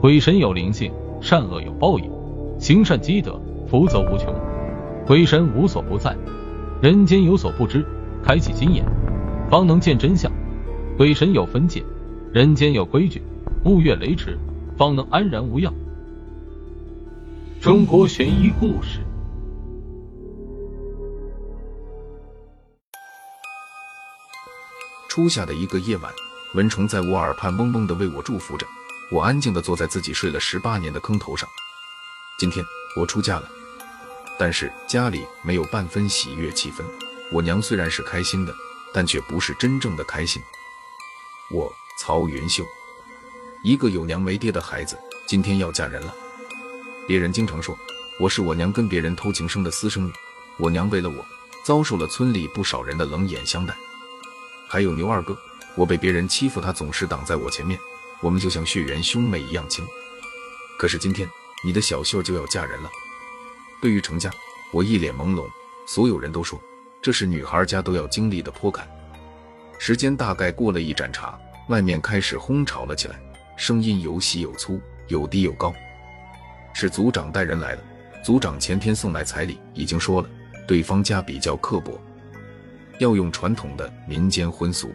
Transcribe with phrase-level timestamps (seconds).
[0.00, 2.08] 鬼神有灵性，善恶有报应，
[2.60, 4.32] 行善积德，福泽无穷。
[5.04, 6.16] 鬼神无所不在，
[6.80, 7.84] 人间有所不知，
[8.22, 8.84] 开启心眼，
[9.50, 10.30] 方能见真相。
[10.96, 11.82] 鬼神有分界，
[12.32, 13.20] 人间有规矩，
[13.64, 14.38] 勿越雷池，
[14.76, 15.74] 方能安然无恙。
[17.60, 19.00] 中国悬疑故事。
[25.08, 26.12] 初夏的一个夜晚，
[26.54, 28.64] 蚊虫在我耳畔嗡嗡的为我祝福着。
[29.10, 31.48] 我安静的坐在自己睡了十八年的坑头上。
[32.38, 32.64] 今天
[32.94, 33.48] 我出嫁了，
[34.38, 36.84] 但是家里没有半分喜悦气氛。
[37.32, 38.54] 我娘虽然是开心的，
[38.92, 40.42] 但却不是真正的开心。
[41.50, 42.64] 我曹云秀，
[43.64, 46.14] 一个有娘没爹的孩子，今天要嫁人了。
[47.06, 47.76] 别人经常说
[48.20, 50.12] 我是我娘跟别人偷情生的私生女，
[50.58, 51.24] 我娘为了我
[51.64, 53.74] 遭受了村里不少人的冷眼相待。
[54.68, 55.34] 还有牛二哥，
[55.74, 57.80] 我被别人欺负，他总是挡在我前面，
[58.20, 59.84] 我们就像血缘兄妹一样亲。
[60.78, 61.28] 可是今天
[61.64, 62.90] 你的小秀就要嫁人了，
[63.80, 64.30] 对于成家，
[64.72, 65.44] 我一脸朦胧。
[65.86, 66.60] 所有人都说
[67.00, 68.86] 这是女孩家都要经历的坡坎。
[69.78, 73.18] 时间大概过了一盏茶，外面开始哄吵了起来，
[73.56, 75.72] 声音有细有粗，有低有高。
[76.74, 77.82] 是族长带人来了，
[78.24, 80.28] 族长前天送来彩礼，已经说了，
[80.66, 81.98] 对方家比较刻薄。
[82.98, 84.92] 要用传统的民间婚俗，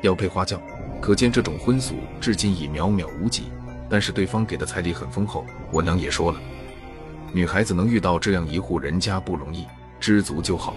[0.00, 0.60] 要配花轿，
[1.02, 3.50] 可见这种婚俗至今已渺渺无几。
[3.90, 6.38] 但是对方给的彩礼很丰厚，我娘也说了，
[7.30, 9.66] 女孩子能遇到这样一户人家不容易，
[10.00, 10.74] 知足就好。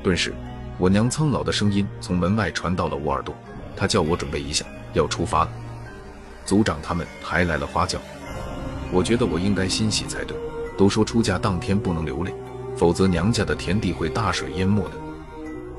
[0.00, 0.32] 顿时，
[0.78, 3.34] 我娘苍老的声音从门外传到了我耳朵，
[3.74, 5.50] 她叫我准备一下，要出发了。
[6.44, 7.98] 族长他们抬来了花轿，
[8.92, 10.36] 我觉得我应该欣喜才对。
[10.78, 12.32] 都说出嫁当天不能流泪，
[12.76, 14.92] 否则娘家的田地会大水淹没的。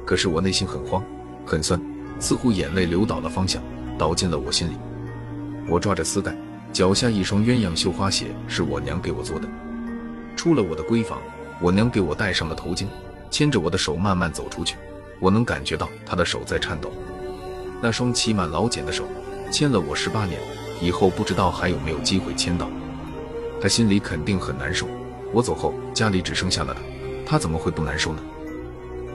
[0.06, 1.02] 可是我内心很慌，
[1.46, 1.82] 很酸，
[2.22, 3.62] 似乎眼泪流倒了方向，
[3.98, 4.78] 倒进了我心里。
[5.68, 6.34] 我抓着丝带，
[6.72, 9.50] 脚下一双鸳鸯绣花鞋是我娘给我做的。
[10.36, 11.20] 出了我的闺房，
[11.60, 12.86] 我娘给我戴上了头巾，
[13.32, 14.78] 牵着我的手慢慢走出去。
[15.20, 16.92] 我能感觉到她的手在颤抖，
[17.82, 19.04] 那双起满老茧的手，
[19.52, 20.40] 牵了我十八年，
[20.80, 22.70] 以后不知道还有没有机会牵到。
[23.60, 24.88] 她心里肯定很难受。
[25.34, 26.82] 我走后，家里只剩下了她，
[27.26, 28.22] 她怎么会不难受呢？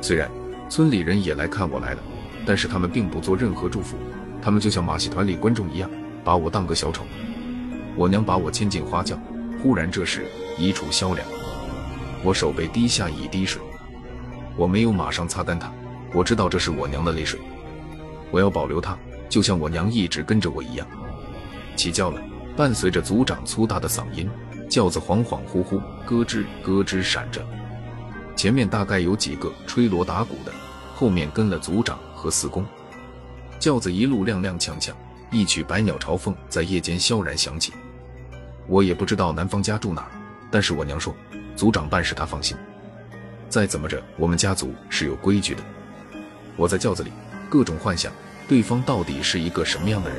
[0.02, 0.28] 虽然。
[0.68, 2.02] 村里人也来看我来了，
[2.46, 3.96] 但是他们并不做任何祝福，
[4.40, 5.90] 他们就像马戏团里观众一样，
[6.24, 7.04] 把我当个小丑。
[7.96, 9.18] 我娘把我牵进花轿，
[9.60, 10.24] 忽然这时
[10.56, 11.26] 一处萧凉，
[12.22, 13.60] 我手背滴下一滴水，
[14.56, 15.72] 我没有马上擦干它，
[16.12, 17.40] 我知道这是我娘的泪水，
[18.30, 18.96] 我要保留它，
[19.28, 20.86] 就像我娘一直跟着我一样。
[21.74, 22.22] 起轿了，
[22.56, 24.30] 伴随着族长粗大的嗓音，
[24.70, 27.44] 轿子恍恍惚惚，咯吱咯吱闪着。
[28.36, 30.52] 前面大概有几个吹锣打鼓的，
[30.94, 32.64] 后面跟了族长和四公。
[33.60, 34.92] 轿子一路踉踉跄跄，
[35.30, 37.72] 一曲《百鸟朝凤》在夜间萧然响起。
[38.66, 40.10] 我也不知道男方家住哪儿，
[40.50, 41.14] 但是我娘说
[41.54, 42.56] 族长办事他放心。
[43.48, 45.62] 再怎么着，我们家族是有规矩的。
[46.56, 47.12] 我在轿子里
[47.48, 48.12] 各种幻想
[48.48, 50.18] 对方到底是一个什么样的人。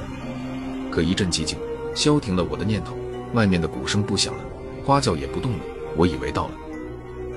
[0.89, 1.57] 可一阵寂静
[1.93, 2.95] 消停了我的念头，
[3.33, 4.43] 外面的鼓声不响了，
[4.85, 5.59] 花轿也不动了。
[5.95, 6.53] 我以为到了。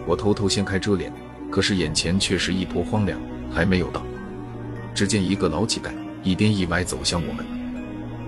[0.06, 1.12] 我偷偷掀开遮帘，
[1.50, 3.20] 可是眼前却是一坡荒凉，
[3.52, 4.02] 还没有到。
[4.94, 5.90] 只见一个老乞丐
[6.22, 7.44] 一边一歪走向我们，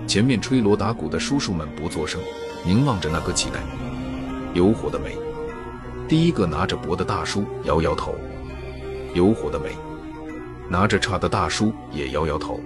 [0.07, 2.19] 前面吹锣打鼓的叔叔们不作声，
[2.65, 3.57] 凝望着那个乞丐。
[4.53, 5.17] 有火的没？
[6.07, 8.15] 第一个拿着钵的大叔摇摇头。
[9.13, 9.69] 有火的没？
[10.69, 12.59] 拿着叉的大叔也摇摇头。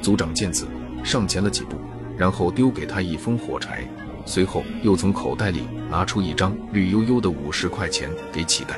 [0.00, 0.66] 族长见此，
[1.04, 1.76] 上前了几步，
[2.16, 3.86] 然后丢给他一封火柴。
[4.24, 8.74] 随后又从口袋里拿出一张绿油油的五十块钱给乞丐，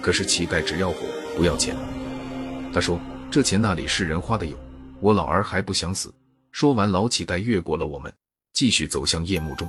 [0.00, 0.96] 可是乞丐只要火
[1.36, 1.76] 不要钱。
[2.72, 2.98] 他说
[3.32, 4.54] ：“这钱那里是人花的有，
[5.00, 6.12] 我老儿还不想死。”
[6.52, 8.12] 说完，老乞丐越过了我们，
[8.52, 9.66] 继续走向夜幕中。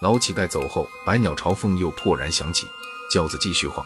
[0.00, 2.68] 老乞丐走后，百鸟朝凤又破然响起，
[3.10, 3.84] 轿子继续晃，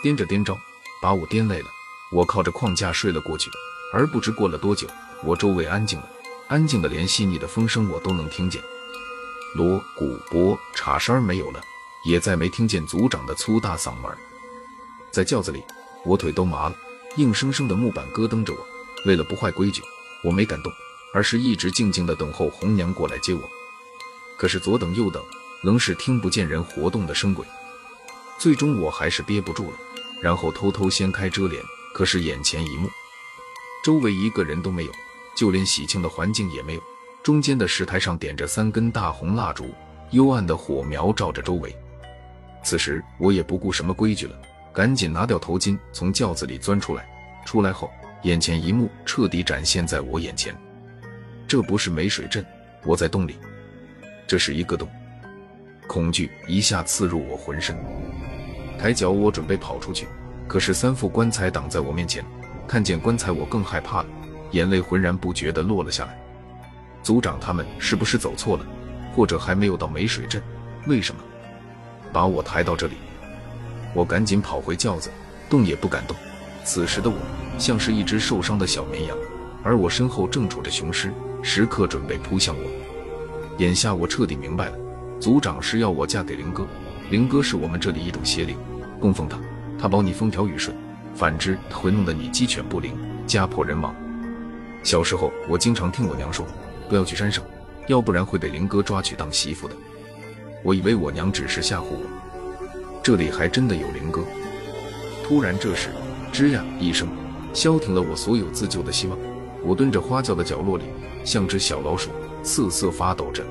[0.00, 0.56] 颠着颠着，
[1.02, 1.66] 把我颠累了。
[2.12, 3.50] 我靠着框架睡了过去，
[3.92, 4.86] 而不知过了多久，
[5.24, 6.08] 我周围安静了，
[6.46, 8.62] 安静的连细腻的风声我都能听见。
[9.56, 11.60] 锣鼓钹镲声没有了，
[12.04, 14.16] 也再没听见族长的粗大嗓门。
[15.10, 15.64] 在轿子里，
[16.04, 16.76] 我腿都麻了，
[17.16, 18.66] 硬生生的木板咯噔着我。
[19.06, 19.80] 为了不坏规矩，
[20.22, 20.72] 我没敢动，
[21.14, 23.42] 而是一直静静的等候红娘过来接我。
[24.36, 25.22] 可是左等右等，
[25.62, 27.46] 仍是听不见人活动的声轨。
[28.38, 29.76] 最终我还是憋不住了，
[30.20, 31.62] 然后偷偷掀开遮帘。
[31.94, 32.88] 可是眼前一幕，
[33.82, 34.92] 周围一个人都没有，
[35.34, 36.82] 就连喜庆的环境也没有。
[37.22, 39.74] 中间的石台上点着三根大红蜡烛，
[40.12, 41.76] 幽暗的火苗照着周围。
[42.62, 44.36] 此时我也不顾什么规矩了，
[44.78, 47.04] 赶紧拿掉头巾，从轿子里钻出来。
[47.44, 47.90] 出来后，
[48.22, 50.54] 眼前一幕彻底展现在我眼前。
[51.48, 52.46] 这不是梅水镇，
[52.84, 53.36] 我在洞里，
[54.24, 54.88] 这是一个洞，
[55.88, 57.76] 恐惧一下刺入我浑身。
[58.78, 60.06] 抬脚，我准备跑出去，
[60.46, 62.24] 可是三副棺材挡在我面前。
[62.68, 64.08] 看见棺材，我更害怕了，
[64.52, 66.16] 眼泪浑然不觉地落了下来。
[67.02, 68.64] 族长他们是不是走错了，
[69.12, 70.40] 或者还没有到梅水镇？
[70.86, 71.20] 为什么
[72.12, 72.94] 把我抬到这里？
[73.98, 75.10] 我赶紧跑回轿子，
[75.50, 76.16] 动也不敢动。
[76.62, 77.16] 此时的我
[77.58, 79.18] 像是一只受伤的小绵羊，
[79.64, 81.12] 而我身后正杵着雄狮，
[81.42, 82.62] 时刻准备扑向我。
[83.56, 84.78] 眼下我彻底明白了，
[85.18, 86.64] 族长是要我嫁给灵哥，
[87.10, 88.56] 灵哥是我们这里一种邪灵，
[89.00, 89.36] 供奉他，
[89.76, 90.72] 他保你风调雨顺；
[91.12, 92.96] 反之，他会弄得你鸡犬不宁，
[93.26, 93.92] 家破人亡。
[94.84, 96.46] 小时候我经常听我娘说，
[96.88, 97.42] 不要去山上，
[97.88, 99.74] 要不然会被灵哥抓去当媳妇的。
[100.62, 102.06] 我以为我娘只是吓唬我，
[103.08, 104.22] 这里还真的有灵哥。
[105.24, 105.88] 突然这时。
[106.30, 107.08] 吱呀一声，
[107.54, 109.18] 消停了我所有自救的希望。
[109.64, 110.84] 我蹲着花轿的角落里，
[111.24, 112.10] 像只小老鼠，
[112.42, 113.42] 瑟瑟发抖着。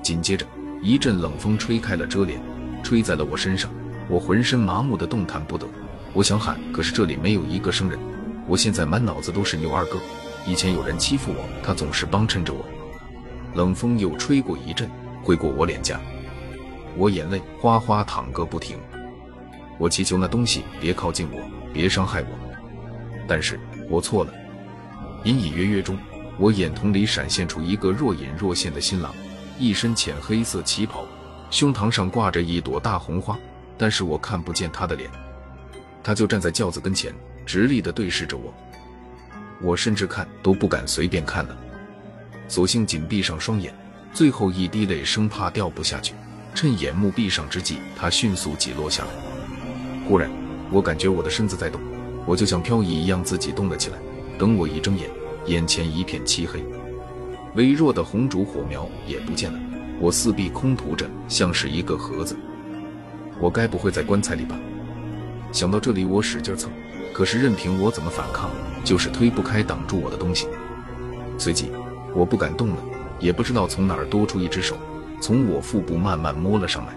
[0.00, 0.46] 紧接着，
[0.80, 2.40] 一阵冷风吹开了遮帘，
[2.80, 3.68] 吹在了我身上，
[4.08, 5.66] 我浑身麻木的动弹不得。
[6.12, 7.98] 我想喊，可是这里没有一个生人。
[8.46, 9.98] 我现在满脑子都是牛二哥，
[10.46, 12.64] 以前有人欺负我，他总是帮衬着我。
[13.56, 14.88] 冷风又吹过一阵，
[15.24, 16.00] 挥过我脸颊，
[16.98, 18.76] 我眼泪哗哗淌个不停。
[19.78, 21.40] 我祈求那东西别靠近我。
[21.70, 22.28] 别伤害我，
[23.28, 23.60] 但是
[23.90, 24.32] 我错了。
[25.24, 25.98] 隐隐约约中，
[26.38, 29.14] 我眼瞳里闪现出一个若隐若现的新郎，
[29.58, 31.06] 一身浅黑色旗袍，
[31.50, 33.38] 胸膛上挂着一朵大红花，
[33.76, 35.10] 但是我看不见他的脸。
[36.02, 37.14] 他就站在轿子跟前，
[37.44, 38.52] 直立地对视着我。
[39.60, 41.56] 我甚至看都不敢随便看了，
[42.48, 43.72] 索性紧闭上双眼，
[44.14, 46.14] 最后一滴泪生怕掉不下去。
[46.58, 49.10] 趁眼目闭上之际，他迅速挤落下来。
[50.08, 50.28] 忽然。
[50.72, 51.80] 我感觉我的身子在动，
[52.26, 53.98] 我就像漂移一样自己动了起来。
[54.36, 55.08] 等我一睁眼，
[55.46, 56.64] 眼前一片漆黑，
[57.54, 59.58] 微弱的红烛火苗也不见了。
[60.00, 62.36] 我四壁空涂着，像是一个盒子。
[63.38, 64.58] 我该不会在棺材里吧？
[65.52, 66.72] 想到这里，我使劲蹭，
[67.12, 68.50] 可是任凭我怎么反抗，
[68.82, 70.48] 就是推不开挡住我的东西。
[71.38, 71.70] 随即，
[72.16, 72.82] 我不敢动了，
[73.20, 74.76] 也不知道从哪儿多出一只手，
[75.20, 76.92] 从我腹部慢慢摸了上来。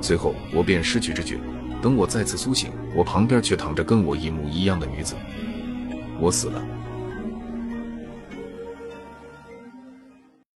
[0.00, 1.38] 随后，我便失去知觉。
[1.82, 5.14] 等我再次苏醒，我旁边却躺着跟我一模一样的女子。
[6.18, 6.62] 我死了。